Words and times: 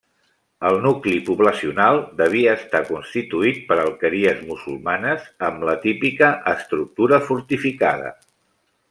El 0.67 0.77
nucli 0.85 1.11
poblacional 1.27 1.99
devia 2.21 2.55
estar 2.61 2.81
constituït 2.87 3.59
per 3.67 3.77
alqueries 3.83 4.41
musulmanes 4.47 5.29
amb 5.51 5.67
la 5.71 5.77
típica 5.85 6.33
estructura 6.55 7.21
fortificada. 7.29 8.15